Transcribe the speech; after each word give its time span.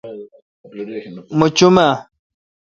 مہ 1.37 1.47
چو 1.57 1.67
م 1.75 1.77
اہ؟ 1.85 1.91